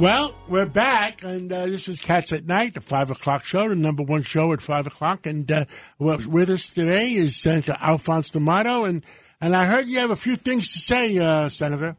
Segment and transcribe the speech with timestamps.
[0.00, 3.74] Well, we're back, and uh, this is Cats at Night, the 5 o'clock show, the
[3.74, 5.26] number one show at 5 o'clock.
[5.26, 5.66] And uh,
[5.98, 8.84] with us today is Senator Alphonse D'Amato.
[8.84, 9.04] And,
[9.42, 11.98] and I heard you have a few things to say, uh, Senator.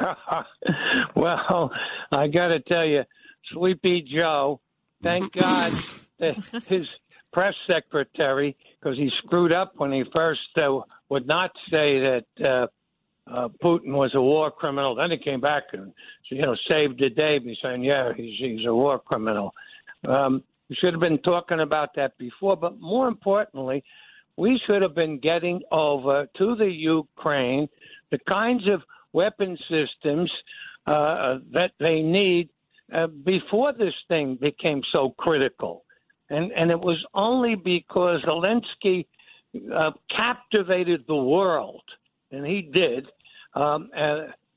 [1.14, 1.70] well,
[2.10, 3.02] I got to tell you,
[3.52, 4.62] Sleepy Joe,
[5.02, 5.72] thank God
[6.18, 6.86] that his
[7.30, 12.68] press secretary, because he screwed up when he first uh, would not say that
[13.30, 14.94] uh, Putin was a war criminal.
[14.94, 15.92] Then he came back and
[16.30, 19.52] you know saved the day by saying, "Yeah, he's he's a war criminal."
[20.06, 23.84] Um, we should have been talking about that before, but more importantly,
[24.36, 27.68] we should have been getting over to the Ukraine
[28.10, 30.30] the kinds of weapon systems
[30.86, 32.48] uh, that they need
[32.94, 35.84] uh, before this thing became so critical.
[36.30, 39.06] And, and it was only because Zelensky
[39.74, 41.82] uh, captivated the world,
[42.30, 43.06] and he did,
[43.56, 43.90] um,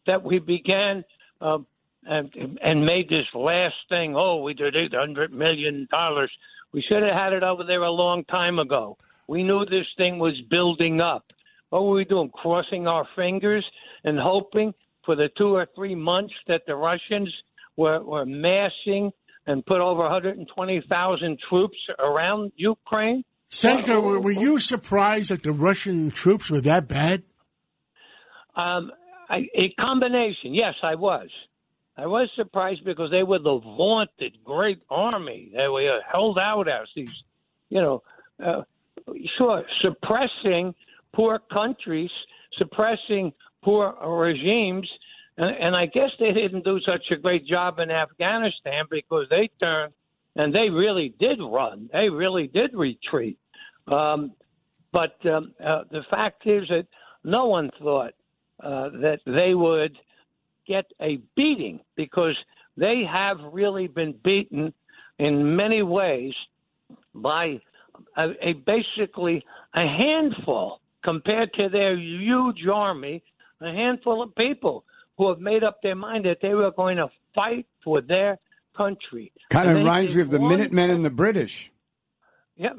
[0.05, 1.03] that we began
[1.42, 1.59] uh,
[2.05, 4.16] and, and made this last thing.
[4.16, 6.31] Oh, we did eight hundred million dollars.
[6.72, 8.97] We should have had it over there a long time ago.
[9.27, 11.25] We knew this thing was building up.
[11.70, 12.30] What were we doing?
[12.30, 13.66] Crossing our fingers
[14.03, 14.73] and hoping
[15.05, 17.33] for the two or three months that the Russians
[17.77, 19.11] were, were massing
[19.47, 23.23] and put over 120,000 troops around Ukraine.
[23.47, 27.23] Senator, were, were you surprised that the Russian troops were that bad?
[28.59, 28.91] Um,
[29.29, 30.53] I, a combination.
[30.53, 31.29] Yes, I was.
[31.97, 35.52] I was surprised because they were the vaunted great army.
[35.55, 37.09] They were held out as these,
[37.70, 38.03] you know,
[38.43, 38.61] uh,
[39.37, 40.73] sure, suppressing
[41.14, 42.11] poor countries,
[42.58, 43.33] suppressing
[43.64, 44.89] poor regimes.
[45.37, 49.49] And, and I guess they didn't do such a great job in Afghanistan because they
[49.59, 49.93] turned
[50.36, 51.89] and they really did run.
[51.91, 53.37] They really did retreat.
[53.87, 54.33] Um,
[54.93, 56.87] but um, uh, the fact is that
[57.23, 58.14] no one thought
[58.64, 59.97] uh, that they would
[60.67, 62.36] get a beating because
[62.77, 64.73] they have really been beaten
[65.17, 66.33] in many ways
[67.14, 67.59] by
[68.17, 69.43] a, a basically
[69.73, 73.23] a handful compared to their huge army,
[73.61, 74.83] a handful of people
[75.17, 78.39] who have made up their mind that they were going to fight for their
[78.76, 79.31] country.
[79.49, 81.71] Kind of reminds me of the Minutemen and the British.
[82.55, 82.77] Yep,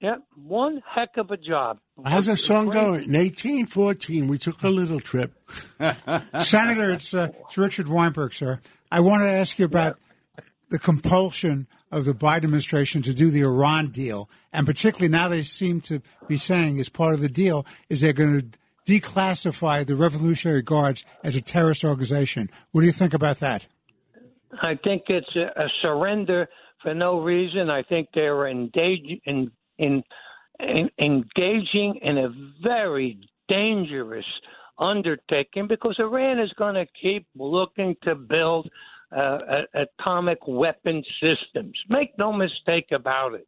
[0.00, 1.78] yep, one heck of a job.
[2.04, 3.04] How's that song going?
[3.04, 5.32] In 1814, we took a little trip.
[6.38, 8.60] Senator, it's, uh, it's Richard Weinberg, sir.
[8.90, 9.98] I want to ask you about
[10.70, 15.42] the compulsion of the Biden administration to do the Iran deal, and particularly now they
[15.42, 19.96] seem to be saying, as part of the deal, is they're going to declassify the
[19.96, 22.48] Revolutionary Guards as a terrorist organization.
[22.72, 23.66] What do you think about that?
[24.62, 26.48] I think it's a, a surrender
[26.82, 27.70] for no reason.
[27.70, 30.02] I think they're engage, in, in,
[30.60, 32.28] in, engaging in a
[32.62, 33.18] very
[33.48, 34.24] dangerous
[34.78, 38.70] undertaking because Iran is going to keep looking to build
[39.16, 39.38] uh,
[39.74, 41.72] atomic weapon systems.
[41.88, 43.46] Make no mistake about it.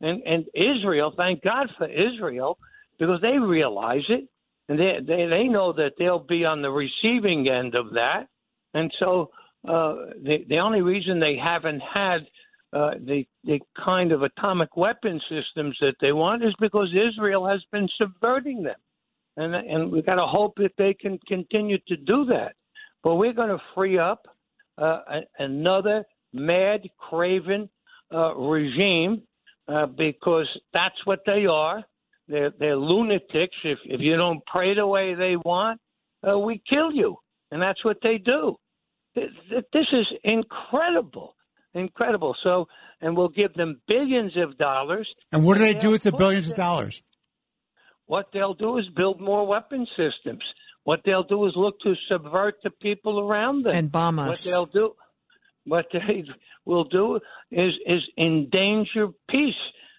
[0.00, 2.58] And, and Israel, thank God for Israel,
[2.98, 4.28] because they realize it
[4.68, 8.28] and they, they they know that they'll be on the receiving end of that.
[8.72, 9.30] And so
[9.68, 12.26] uh, the the only reason they haven't had
[12.74, 17.62] uh, the the kind of atomic weapon systems that they want is because Israel has
[17.70, 18.78] been subverting them,
[19.36, 22.54] and and we've got to hope that they can continue to do that.
[23.02, 24.26] But we're going to free up
[24.78, 25.00] uh,
[25.38, 27.68] another mad, craven
[28.12, 29.22] uh, regime
[29.68, 31.82] uh, because that's what they are.
[32.28, 33.56] They're, they're lunatics.
[33.64, 35.80] If if you don't pray the way they want,
[36.28, 37.16] uh, we kill you,
[37.50, 38.56] and that's what they do.
[39.14, 41.33] This is incredible,
[41.74, 42.34] incredible.
[42.42, 42.68] So,
[43.00, 45.08] and we'll give them billions of dollars.
[45.32, 47.02] And what do they do with the billions of dollars?
[48.06, 50.42] What they'll do is build more weapon systems.
[50.84, 54.44] What they'll do is look to subvert the people around them And bomb us.
[54.44, 54.92] What they'll do,
[55.64, 56.24] what they
[56.64, 59.54] will do is is endanger peace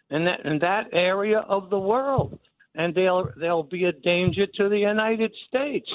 [0.09, 2.39] in that in that area of the world,
[2.75, 5.89] and they'll they'll be a danger to the United States.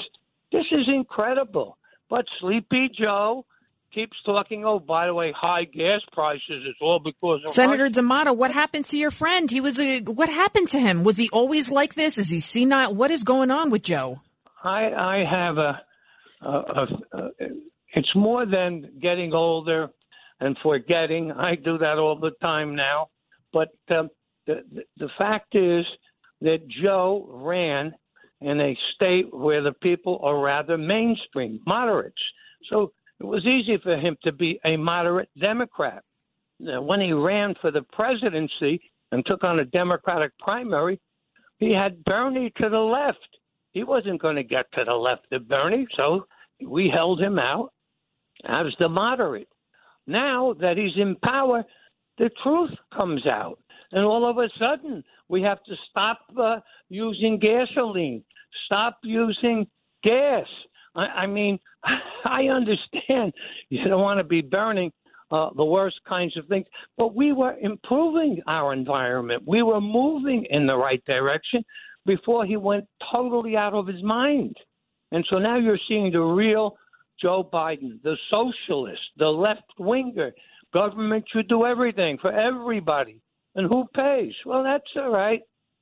[0.51, 1.77] This is incredible.
[2.09, 3.45] But Sleepy Joe
[3.93, 4.65] keeps talking.
[4.65, 6.63] Oh, by the way, high gas prices.
[6.67, 7.95] It's all because of Senator Russia.
[7.95, 9.49] D'Amato, what happened to your friend?
[9.49, 10.01] He was a.
[10.01, 11.03] What happened to him?
[11.03, 12.17] Was he always like this?
[12.17, 12.93] Is he senile?
[12.93, 14.21] What is going on with Joe?
[14.63, 15.81] I I have a,
[16.41, 17.29] a, a, a
[17.93, 19.89] it's more than getting older
[20.39, 21.31] and forgetting.
[21.31, 23.09] I do that all the time now.
[23.53, 24.09] But um,
[24.47, 25.85] the, the the fact is
[26.41, 27.93] that Joe ran
[28.41, 32.21] in a state where the people are rather mainstream, moderates.
[32.69, 32.91] So
[33.21, 36.03] it was easy for him to be a moderate Democrat.
[36.59, 38.81] Now, when he ran for the presidency
[39.11, 40.99] and took on a Democratic primary,
[41.59, 43.19] he had Bernie to the left.
[43.73, 46.25] He wasn't going to get to the left of Bernie, so
[46.67, 47.71] we held him out
[48.45, 49.49] as the moderate.
[50.07, 51.63] Now that he's in power,
[52.17, 53.59] the truth comes out.
[53.91, 56.57] And all of a sudden, we have to stop uh,
[56.89, 58.23] using gasoline,
[58.65, 59.67] stop using
[60.03, 60.47] gas.
[60.95, 61.59] I, I mean,
[62.25, 63.33] I understand
[63.69, 64.91] you don't want to be burning
[65.31, 66.65] uh, the worst kinds of things,
[66.97, 69.43] but we were improving our environment.
[69.47, 71.63] We were moving in the right direction
[72.05, 74.55] before he went totally out of his mind.
[75.11, 76.75] And so now you're seeing the real
[77.21, 80.31] Joe Biden, the socialist, the left winger.
[80.73, 83.21] Government should do everything for everybody.
[83.55, 84.33] And who pays?
[84.45, 85.41] Well, that's all right.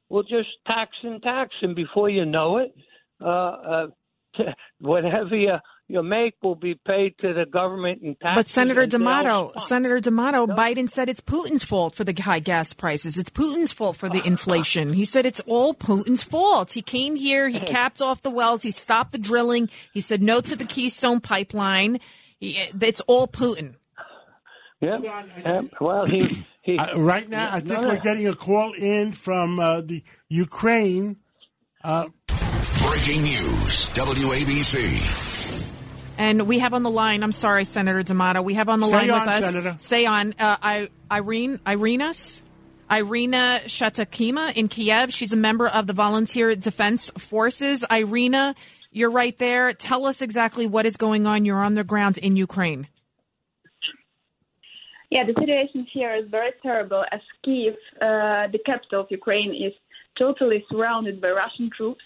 [0.10, 2.74] We'll just tax and tax, and before you know it,
[3.22, 3.88] uh, uh,
[4.80, 5.56] whatever you
[5.88, 8.36] you make will be paid to the government in taxes.
[8.36, 12.74] But Senator and D'Amato, Senator D'Amato, Biden said it's Putin's fault for the high gas
[12.74, 13.18] prices.
[13.18, 14.94] It's Putin's fault for the inflation.
[14.94, 16.74] He said it's all Putin's fault.
[16.74, 20.42] He came here, he capped off the wells, he stopped the drilling, he said no
[20.42, 22.00] to the Keystone pipeline.
[22.40, 23.74] He, it's all Putin.
[24.82, 25.00] Yeah.
[25.02, 25.62] yeah.
[25.82, 26.78] Well, he he.
[26.78, 27.90] Uh, right now, I think No, no.
[27.90, 31.18] we're getting a call in from uh, the Ukraine.
[32.90, 33.90] Breaking news.
[33.94, 35.70] WABC.
[36.18, 38.96] And we have on the line, I'm sorry, Senator D'Amato, we have on the Stay
[38.96, 39.46] line on, with us.
[39.46, 39.76] Senator.
[39.78, 40.34] Stay on.
[40.40, 42.42] Uh, I, Irene, Irenas?
[42.92, 45.14] Irina Shatakima in Kiev.
[45.14, 47.86] She's a member of the Volunteer Defense Forces.
[47.92, 48.56] Irina,
[48.92, 49.72] you're right there.
[49.74, 51.46] Tell us exactly what is going on.
[51.46, 52.88] You're on the ground in Ukraine.
[55.12, 59.74] Yeah, the situation here is very terrible as Kiev, uh, the capital of Ukraine, is
[60.18, 62.02] totally surrounded by Russian troops.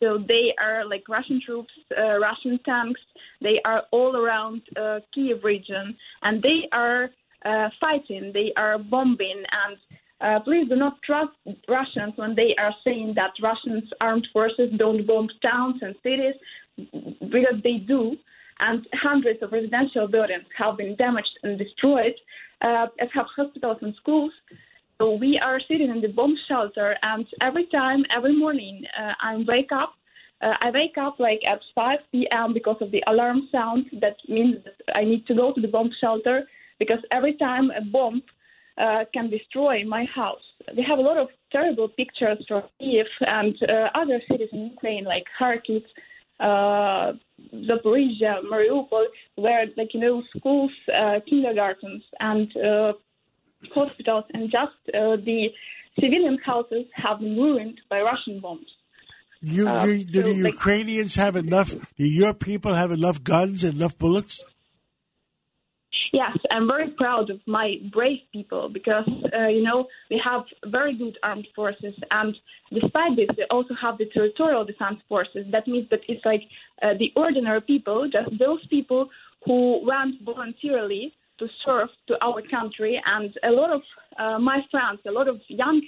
[0.00, 3.00] So they are like Russian troops, uh, Russian tanks.
[3.40, 7.10] They are all around uh, Kiev region, and they are
[7.44, 8.30] uh, fighting.
[8.32, 9.76] They are bombing, and
[10.20, 11.32] uh, please do not trust
[11.68, 16.34] Russians when they are saying that Russians armed forces don't bomb towns and cities,
[17.20, 18.16] because they do
[18.60, 22.14] and hundreds of residential buildings have been damaged and destroyed,
[22.62, 24.32] uh, as have hospitals and schools.
[24.98, 29.36] So we are sitting in the bomb shelter, and every time, every morning, uh, I
[29.46, 29.94] wake up.
[30.40, 32.52] Uh, I wake up like at 5 p.m.
[32.52, 33.86] because of the alarm sound.
[34.00, 36.44] That means that I need to go to the bomb shelter
[36.78, 38.22] because every time a bomb
[38.76, 40.42] uh, can destroy my house.
[40.76, 45.04] We have a lot of terrible pictures from Kiev and uh, other cities in Ukraine,
[45.04, 45.82] like Kharkiv,
[46.40, 47.12] uh,
[47.54, 49.04] Zaporizhia, Mariupol,
[49.36, 52.92] where, like, you know, schools, uh, kindergartens, and uh,
[53.74, 55.48] hospitals, and just uh, the
[56.00, 58.66] civilian houses have been ruined by Russian bombs.
[59.40, 61.70] You, Uh, you, do so, the like- Ukrainians have enough?
[61.98, 64.44] Do your people have enough guns and enough bullets?
[66.12, 70.96] Yes, I'm very proud of my brave people because, uh, you know, we have very
[70.96, 71.94] good armed forces.
[72.10, 72.36] And
[72.72, 75.44] despite this, we also have the territorial defense forces.
[75.50, 76.42] That means that it's like
[76.82, 79.10] uh, the ordinary people, just those people
[79.44, 83.00] who went voluntarily to serve to our country.
[83.04, 83.82] And a lot of
[84.18, 85.82] uh, my friends, a lot of young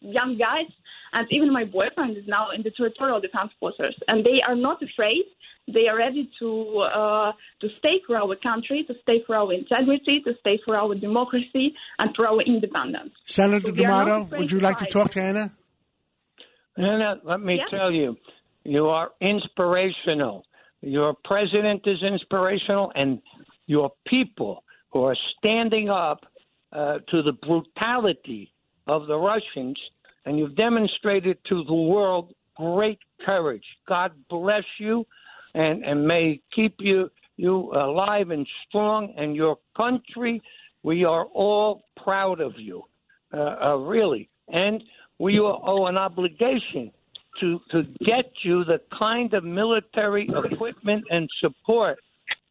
[0.00, 0.70] young guys,
[1.12, 3.94] and even my boyfriend is now in the territorial defense forces.
[4.08, 5.24] And they are not afraid
[5.68, 10.20] they are ready to uh, to stay for our country, to stay for our integrity,
[10.24, 13.12] to stay for our democracy, and for our independence.
[13.24, 15.52] Senator We are D'Amato, would you like to talk to Anna?
[16.76, 17.78] Anna, let me Yeah.
[17.78, 18.16] tell you,
[18.64, 20.44] you are inspirational.
[20.80, 23.22] Your president is inspirational, and
[23.66, 26.24] your people who are standing up
[26.72, 28.52] uh, to the brutality
[28.86, 29.78] of the Russians,
[30.24, 33.64] and you've demonstrated to the world great courage.
[33.88, 35.06] God bless you,
[35.54, 40.40] and, and may keep you you alive and strong, and your country.
[40.82, 42.82] We are all proud of you,
[43.32, 44.82] uh, uh, really, and
[45.18, 46.92] we owe an obligation
[47.40, 51.98] to to get you the kind of military equipment and support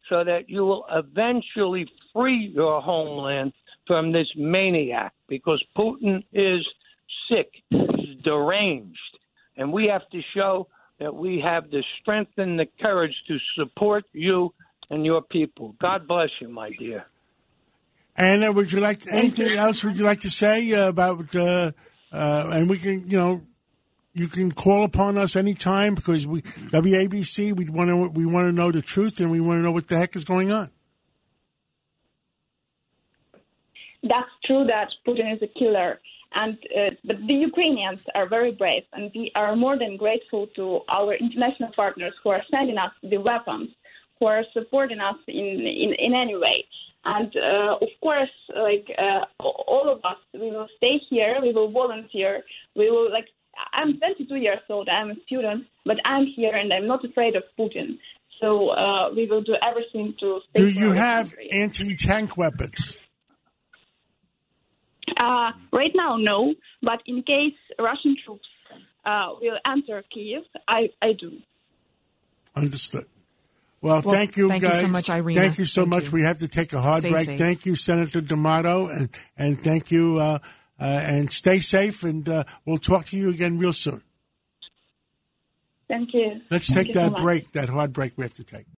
[0.08, 3.52] so that you will eventually free your homeland
[3.86, 6.66] from this maniac because Putin is
[7.28, 8.98] sick, he's deranged,
[9.56, 10.68] and we have to show
[11.00, 14.52] that we have the strength and the courage to support you
[14.90, 15.74] and your people.
[15.80, 17.06] God bless you, my dear.
[18.16, 19.82] Anna, would you like anything else?
[19.82, 21.34] Would you like to say about?
[21.34, 21.72] Uh,
[22.12, 23.42] uh, and we can, you know,
[24.14, 27.54] you can call upon us anytime because we WABC.
[27.56, 29.88] We want to we want to know the truth and we want to know what
[29.88, 30.70] the heck is going on.
[34.02, 36.00] That's true that Putin is a killer,
[36.34, 40.80] and uh, but the Ukrainians are very brave, and we are more than grateful to
[40.88, 43.70] our international partners who are sending us the weapons,
[44.18, 46.66] who are supporting us in in, in any way.
[47.04, 51.38] And uh, of course, like uh, all of us, we will stay here.
[51.40, 52.42] We will volunteer.
[52.76, 53.28] We will like.
[53.72, 54.88] I'm 22 years old.
[54.88, 57.98] I'm a student, but I'm here and I'm not afraid of Putin.
[58.40, 60.40] So uh, we will do everything to.
[60.50, 62.96] Stay Do you have anti-tank weapons?
[65.16, 66.54] Uh, right now, no.
[66.82, 68.48] But in case Russian troops
[69.04, 71.38] uh, will enter Kiev, I, I do.
[72.56, 73.06] Understood.
[73.80, 75.40] Well, Well, thank you, thank you so much, Irina.
[75.40, 76.04] Thank you so Thank much.
[76.04, 76.10] you.
[76.12, 77.26] We have to take a hard Stay break.
[77.26, 77.38] safe.
[77.38, 80.38] Thank you, Senator D'Amato, and and thank you, uh,
[80.84, 82.02] and stay safe.
[82.02, 84.02] And uh, we'll talk to you again real soon.
[85.88, 86.40] Thank you.
[86.50, 87.22] Let's Thank take you that much.
[87.22, 88.66] break, that hard break we have to take.